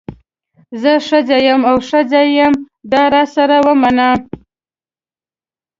زه 0.81 0.91
ښځه 1.07 1.37
یم 1.47 1.61
او 1.69 1.77
ښځه 1.89 2.21
یم 2.37 2.53
دا 2.91 3.03
راسره 3.13 3.57
ومنه. 3.67 4.09